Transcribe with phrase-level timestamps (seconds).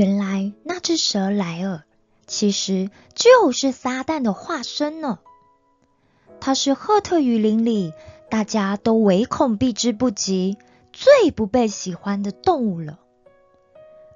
[0.00, 1.82] 原来那只蛇莱尔
[2.26, 5.18] 其实就是撒旦的化身呢。
[6.40, 7.92] 它是赫特雨林里
[8.30, 10.56] 大家都唯恐避之不及、
[10.90, 12.98] 最不被喜欢的动物了。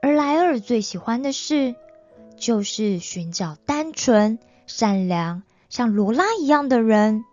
[0.01, 1.75] 而莱尔最喜欢的事，
[2.39, 7.27] 就是寻找单纯、善良、像罗拉一样的人。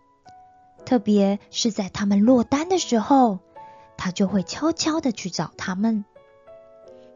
[0.84, 3.38] 特别是在他们落单的时候，
[3.96, 6.04] 他就会悄悄的去找他们。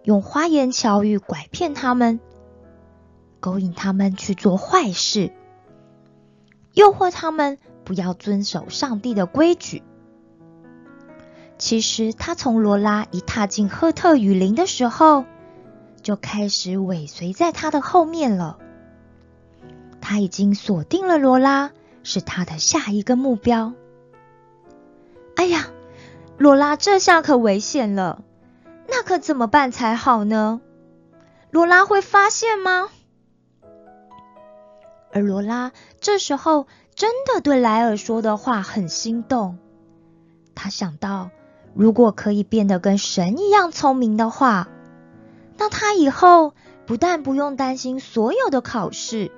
[0.07, 2.21] 用花言巧语拐骗他们，
[3.41, 5.33] 勾引他们去做坏事，
[6.75, 9.83] 诱惑他们不要遵守上帝的规矩。
[11.59, 15.25] 其实，他从罗拉一踏进赫特雨林的时候，
[16.03, 18.59] 就开始尾随在他的后面了。
[20.01, 21.73] 他已经锁定了罗拉，
[22.05, 23.73] 是他的下一个目标。
[25.35, 25.67] 哎呀，
[26.39, 28.23] 罗拉这下可危险了。
[28.99, 30.63] 那可怎么办才好呢？
[31.51, 32.89] 罗拉会发现吗？
[35.13, 39.59] 而罗拉这时候真的对莱尔说的话很心动。
[40.55, 41.29] 他想到，
[41.75, 44.69] 如果可以变得跟神一样聪明的话，
[45.59, 46.55] 那他以后
[46.87, 49.31] 不但不用担心所有的考试，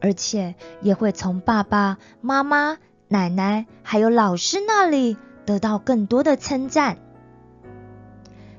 [0.00, 6.98] 而且也会从爸爸妈妈、奶奶还有老师那里得到更多的称赞。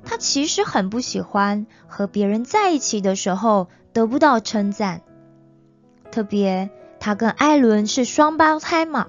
[0.10, 5.04] 他其实很不喜欢和别人在一起的时候得不到称赞，
[6.10, 9.06] 特别他跟艾伦是双胞胎嘛。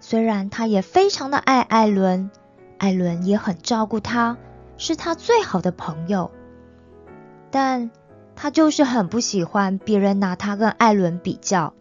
[0.00, 2.30] 虽然他也非常的爱艾伦，
[2.76, 4.36] 艾伦也很照顾他，
[4.76, 6.30] 是他最好的朋友，
[7.50, 7.90] 但
[8.36, 11.72] 他就是很不喜欢别人拿他跟艾伦比较。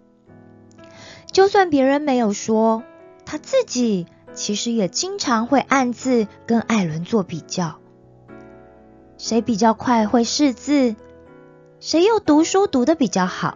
[1.34, 2.84] 就算别人没有说，
[3.26, 7.82] 他自己其实也经常会暗自跟艾伦做比较。
[9.22, 10.96] 谁比较快会识字？
[11.80, 13.56] 谁又读书读的比较好？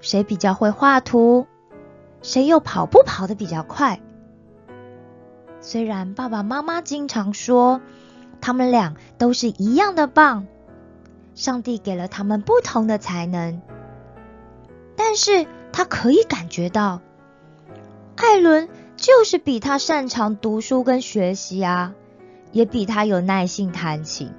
[0.00, 1.48] 谁比较会画图？
[2.22, 4.00] 谁又跑步跑的比较快？
[5.60, 7.80] 虽然爸爸妈妈经常说
[8.40, 10.46] 他们俩都是一样的棒，
[11.34, 13.60] 上帝给了他们不同的才能，
[14.94, 17.00] 但是他可以感觉到，
[18.14, 21.94] 艾伦就是比他擅长读书跟学习啊，
[22.52, 24.32] 也比他有耐性弹琴。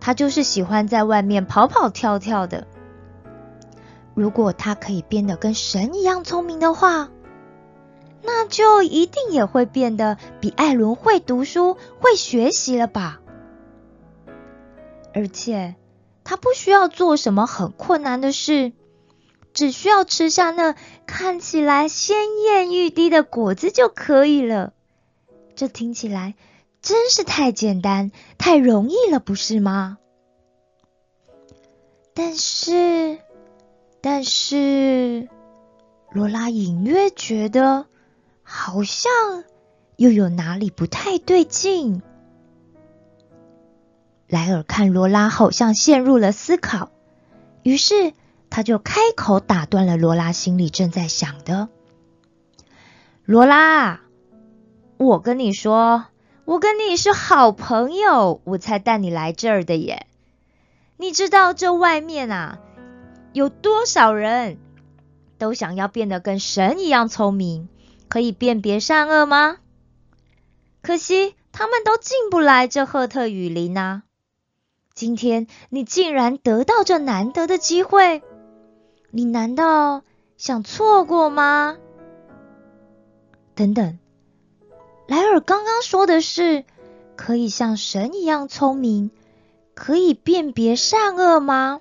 [0.00, 2.66] 他就是喜欢在外面跑跑跳跳的。
[4.14, 7.10] 如果他可以变得跟神一样聪明的话，
[8.22, 13.20] 那就一定也会变得比艾伦会读书、会学习了吧？
[15.14, 15.74] 而且
[16.24, 18.72] 他不需要做什么很困难的事，
[19.54, 20.74] 只需要吃下那
[21.06, 24.72] 看起来鲜艳欲滴的果子就可以了。
[25.54, 26.34] 这听起来……
[26.82, 29.98] 真是太简单、太容易了，不是吗？
[32.14, 33.18] 但是，
[34.00, 35.28] 但是，
[36.10, 37.86] 罗拉隐约觉得
[38.42, 39.12] 好像
[39.96, 42.02] 又有哪里不太对劲。
[44.26, 46.90] 莱尔看罗拉好像陷入了思考，
[47.62, 48.14] 于是
[48.48, 51.68] 他就开口打断了罗拉心里正在想的
[53.24, 54.00] ：“罗拉，
[54.96, 56.06] 我跟你说。”
[56.50, 60.08] 我跟你是好朋友，我才带你来这儿的耶。
[60.96, 62.58] 你知道这外面啊，
[63.32, 64.58] 有多少人
[65.38, 67.68] 都想要变得跟神一样聪明，
[68.08, 69.58] 可以辨别善恶吗？
[70.82, 74.02] 可惜他们都进不来这赫特雨林啊。
[74.92, 78.24] 今天你竟然得到这难得的机会，
[79.12, 80.02] 你难道
[80.36, 81.76] 想错过吗？
[83.54, 83.99] 等等。
[85.10, 86.64] 莱尔刚刚说的是
[87.16, 89.10] 可以像神一样聪明，
[89.74, 91.80] 可以辨别善恶吗？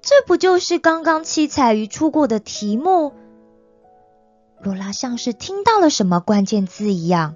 [0.00, 3.12] 这不就是刚刚七彩鱼出过的题目？
[4.60, 7.34] 罗拉像是听到了什么关键字一样，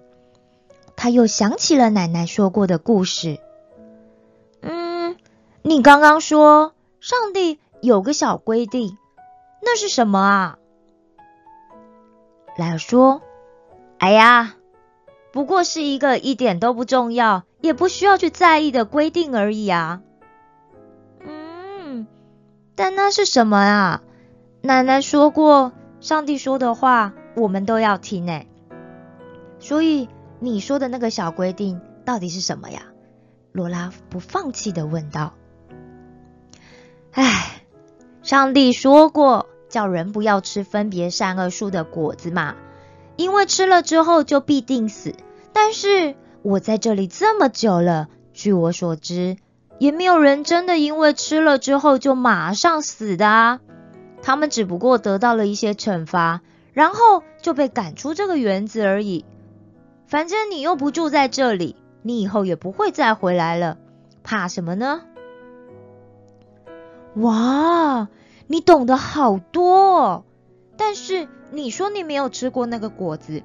[0.94, 3.40] 他又想起了奶奶说过的故事。
[4.60, 5.16] 嗯，
[5.62, 8.96] 你刚刚说上帝有个小规定，
[9.60, 10.58] 那是什么啊？
[12.56, 13.20] 莱尔说。
[14.06, 14.54] 哎呀，
[15.32, 20.00] 不过是一个一点都不重要，也不需要去在意的规定而已啊。
[21.26, 22.06] 嗯，
[22.76, 24.02] 但那是什么啊？
[24.62, 28.46] 奶奶说过，上帝说的话我们都要听诶。
[29.58, 30.08] 所以
[30.38, 32.82] 你说的那个小规定到底是什么呀？
[33.50, 35.34] 罗拉不放弃的问道。
[37.10, 37.64] 唉，
[38.22, 42.54] 上帝说过，叫人不要吃分别善恶树的果子嘛。
[43.16, 45.14] 因为吃了之后就必定死，
[45.52, 49.36] 但是我在这里这么久了，据我所知，
[49.78, 53.60] 也没有人真的因为吃了之后就马上死的啊。
[54.22, 56.40] 他们只不过得到了一些惩罚，
[56.72, 59.24] 然后就被赶出这个园子而已。
[60.06, 63.76] 反正你又不住在这里，你以后也不会再回来了，
[64.22, 65.02] 怕什么呢？
[67.14, 68.08] 哇，
[68.46, 70.24] 你懂得好多。
[70.76, 73.42] 但是你说你没有吃过那个果子，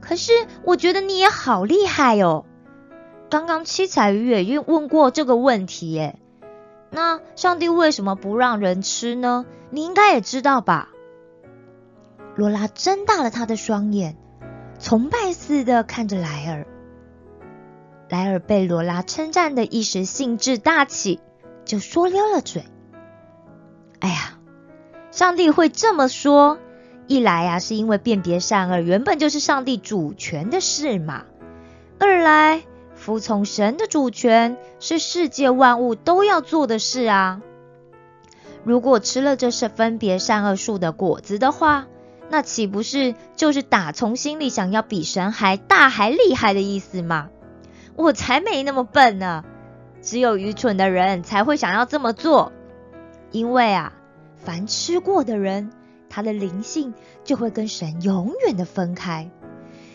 [0.00, 0.32] 可是
[0.64, 2.44] 我觉得你也好厉害哦。
[3.30, 6.18] 刚刚七彩鱼也问过这个问题耶。
[6.90, 9.44] 那上帝为什么不让人吃呢？
[9.70, 10.88] 你应该也知道吧？
[12.34, 14.16] 罗拉睁大了他的双眼，
[14.78, 16.66] 崇拜似的看着莱尔。
[18.08, 21.20] 莱尔被罗拉称赞的一时兴致大起，
[21.66, 22.64] 就说溜了嘴。
[24.00, 24.37] 哎呀，
[25.18, 26.60] 上帝会这么说，
[27.08, 31.24] 一来呀是因为辨别善恶原本就是上帝主权的事嘛；
[31.98, 32.62] 二来。
[32.94, 37.40] 服从神的主权是世界万物都要做的事啊！
[38.62, 41.86] 如果吃了这是分别善恶树的果子的话，
[42.28, 47.28] 那岂不是就是打从心里想要比神还大还厉害的意思吗？
[47.96, 49.44] 我才没那么笨呢！
[50.00, 52.52] 只有愚蠢的人才会想要这么做，
[53.32, 53.94] 因为啊，
[54.38, 55.70] 凡吃过的人，
[56.08, 56.94] 他的灵性
[57.24, 59.30] 就会跟神永远的分开。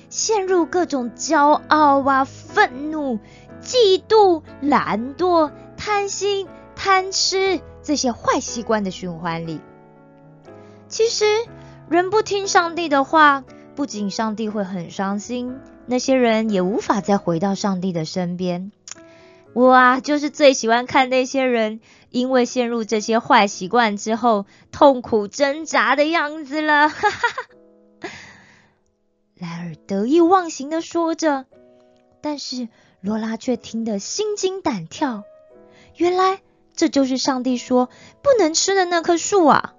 [0.10, 3.18] 陷入各种骄傲啊、愤怒、
[3.64, 9.60] 嫉妒、懒惰、贪心、贪吃这些坏习惯的循环里。
[10.88, 11.26] 其实，
[11.90, 13.44] 人不听上帝的话，
[13.74, 15.58] 不仅上帝会很伤心，
[15.88, 18.72] 那些人也无法再回到上帝的身边。
[19.54, 21.80] 我啊，就是最喜欢看那些人
[22.10, 26.90] 因为陷入这些坏习惯之后痛苦挣扎的样子了。
[26.90, 28.10] 哈哈。
[29.36, 31.46] 莱尔得意忘形的说着，
[32.22, 32.70] 但是
[33.02, 35.24] 罗拉却听得心惊胆跳。
[35.98, 36.42] 原来
[36.76, 37.90] 这就是上帝说
[38.22, 39.74] 不能吃的那棵树啊！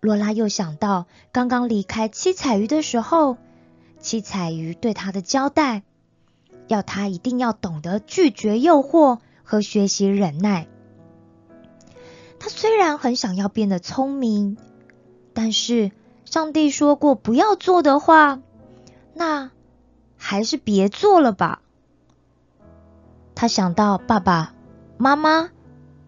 [0.00, 3.38] 罗拉又想到刚刚离开七彩鱼的时候，
[3.98, 5.82] 七彩鱼对他的交代，
[6.68, 10.66] 要他一定要懂得拒绝诱惑和学习忍耐。
[12.38, 14.56] 他虽然很想要变得聪明，
[15.32, 15.90] 但是。
[16.24, 18.40] 上帝说过不要做的话，
[19.12, 19.52] 那
[20.16, 21.60] 还是别做了吧。
[23.36, 24.52] 他想到爸爸
[24.96, 25.50] 妈妈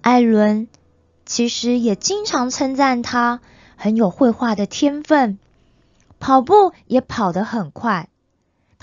[0.01, 0.67] 艾伦，
[1.27, 3.41] 其实也经常称赞他
[3.77, 5.39] 很有绘画的天分，
[6.19, 8.09] 跑步也跑得很快，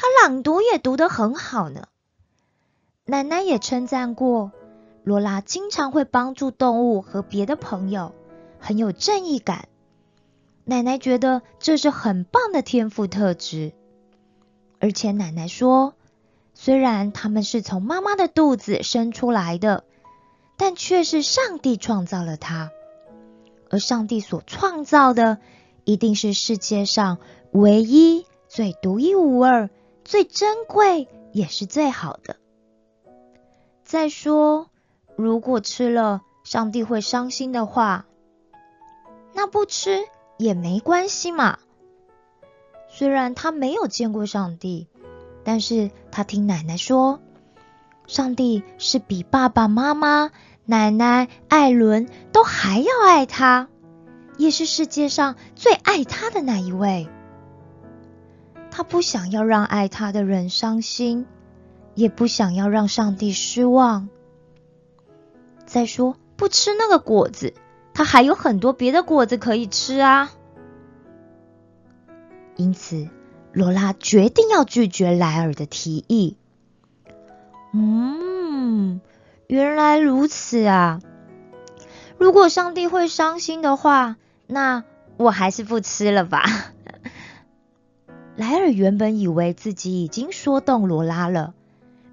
[0.03, 1.87] 他朗读也读得很好呢。
[3.05, 4.51] 奶奶也称赞过
[5.05, 8.13] 罗拉，经常会帮助动物和别的朋友，
[8.59, 9.69] 很有正义感。
[10.65, 13.71] 奶奶觉得这是很棒的天赋特质，
[14.79, 15.93] 而且奶奶说，
[16.53, 19.85] 虽然他们是从妈妈的肚子生出来的，
[20.57, 22.71] 但却是上帝创造了他，
[23.69, 25.37] 而上帝所创造的
[25.85, 27.19] 一定是世界上
[27.53, 29.69] 唯一、最独一无二、
[30.03, 32.35] 最珍贵，也是最好的。
[33.83, 34.69] 再说，
[35.15, 38.05] 如果吃了上帝会伤心的话，
[39.33, 40.05] 那不吃。
[40.39, 41.59] 也没关系嘛。
[42.89, 44.87] 虽然他没有见过上帝，
[45.43, 47.19] 但是他听奶奶说，
[48.07, 50.31] 上帝是比爸爸妈妈、
[50.65, 53.69] 奶奶、艾伦都还要爱他，
[54.37, 57.07] 也是世界上最爱他的那一位。
[58.75, 61.27] 他不想要让爱他的人伤心，
[61.93, 64.09] 也不想要让上帝失望。
[65.67, 67.53] 再说，不吃那个果子。
[67.93, 70.31] 他还有很多别的果子可以吃啊，
[72.55, 73.07] 因此
[73.51, 76.35] 罗拉决定要拒绝莱尔的提议。
[77.73, 79.01] 嗯，
[79.45, 80.99] 原来如此啊！
[82.17, 84.15] 如果上帝会伤心的话，
[84.47, 84.83] 那
[85.17, 86.43] 我还是不吃了吧。
[88.35, 91.53] 莱尔原本以为自己已经说动罗拉了，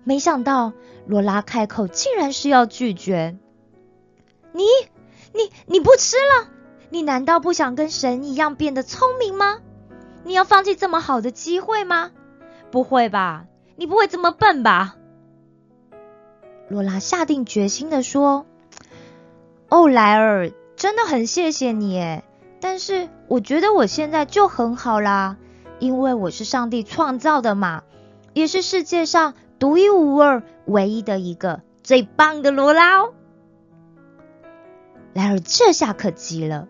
[0.05, 0.73] 没想到
[1.07, 3.37] 罗拉开口竟然是要拒绝
[4.53, 4.65] 你。
[5.33, 6.49] 你你不吃了？
[6.89, 9.61] 你难道不想跟神一样变得聪明吗？
[10.25, 12.11] 你要放弃这么好的机会吗？
[12.73, 13.47] 不会吧，
[13.77, 14.97] 你不会这么笨吧？
[16.69, 18.45] 罗拉下定决心的说
[19.71, 22.25] ：“哦，莱尔，真的很谢谢你诶，
[22.61, 25.37] 但是我觉得我现在就很好啦，
[25.81, 27.83] 因为我是上帝创造的嘛，
[28.33, 33.15] 也是世界上独一无二、唯一的一个最棒的罗拉哦。”
[35.13, 36.69] 莱尔这下可急了，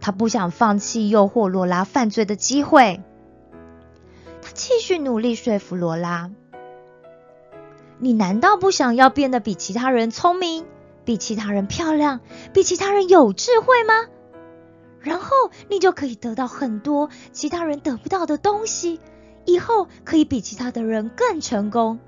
[0.00, 3.00] 他不想放弃诱惑罗拉犯罪的机会。
[4.42, 6.30] 他继续努力说服罗拉
[7.98, 10.66] ：“你难道不想要变得比其他人聪明，
[11.04, 12.20] 比其他人漂亮，
[12.52, 13.94] 比其他人有智慧吗？
[15.02, 19.00] 然后你就可以得到很多其他人得不到的东西，
[19.44, 21.98] 以后可以比其他的人更成功。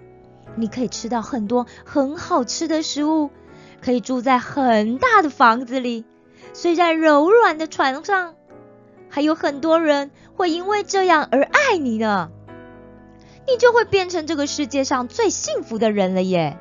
[0.56, 3.30] 你可以吃到很多很好吃的食物，
[3.82, 6.04] 可以住在很大的房子里，
[6.54, 8.34] 睡在柔软的床上，
[9.08, 12.30] 还有很多人会因为这样而爱你呢。
[13.46, 16.56] 你就会变成这个世界上最幸福的人了耶。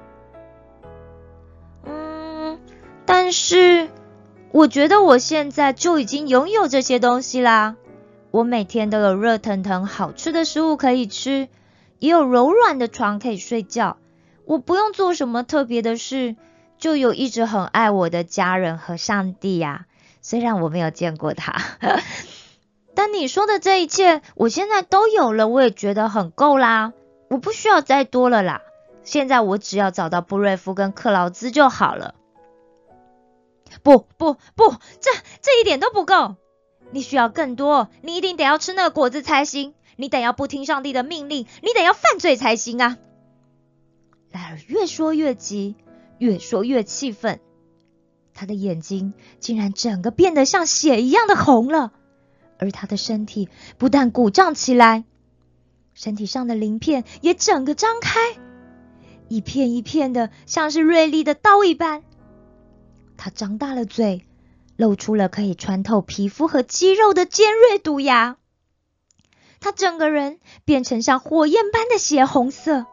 [1.86, 2.60] 嗯，
[3.06, 3.90] 但是
[4.54, 7.76] 我觉得我现在就已经拥有这些东西啦。
[8.30, 11.48] 我每天都有热腾腾好吃的食物可以吃，
[11.98, 13.98] 也有柔软的床可以睡觉。
[14.46, 16.36] 我不用做什么特别的事，
[16.78, 19.88] 就有一直很爱我的家人和上帝呀。
[20.22, 21.56] 虽然我没有见过他。
[22.94, 26.94] 但你说的这一切，我现在都有了，我也觉得很够啦，
[27.28, 28.62] 我不需要再多了啦。
[29.04, 32.14] 现在我只要找到布瑞夫跟克劳兹就好了。
[33.84, 34.72] 不不不，
[35.02, 35.12] 这
[35.42, 36.36] 这一点都不够，
[36.92, 42.98] 你需要更多，你一定得要吃那个果子才行，你得要不听上帝的命令，你得要犯罪才行啊！
[44.32, 45.76] 莱尔越说越急，
[46.18, 47.40] 越说越气愤，
[48.34, 51.92] 他的眼睛竟然整个变得像血一样的红了。
[52.60, 55.04] 而他的身体不但鼓胀起来，
[55.94, 58.20] 身体上的鳞片也整个张开，
[59.28, 62.04] 一片一片的，像是锐利的刀一般。
[63.18, 64.26] 他张大了嘴，
[64.76, 68.38] 露出了可以穿透皮肤和肌肉的尖锐毒牙。
[69.60, 72.86] 他整个人变成像火焰般的血红色。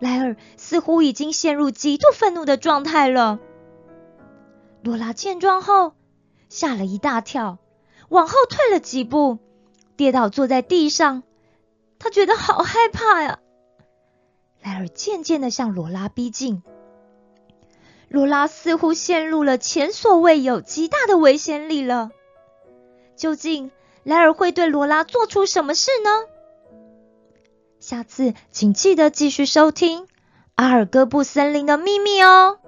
[0.00, 3.38] 莱尔似乎已经陷入极度愤怒的状态了。
[4.82, 5.94] 罗拉见状后，
[6.48, 7.58] 吓了一大跳。
[8.08, 9.38] 往后退了几步，
[9.96, 11.22] 跌倒坐在地上。
[11.98, 13.38] 他觉得好害怕呀。
[14.62, 16.62] 莱尔渐渐的向罗拉逼近。
[18.08, 22.10] 罗拉似乎陷入了前所未有极大的危险里了。
[23.16, 23.70] 究竟
[24.02, 26.10] 莱尔会对罗拉做出什么事呢？
[27.80, 30.02] 下次请记得继续收听
[30.54, 32.58] 《阿尔戈布森林的秘密》哦。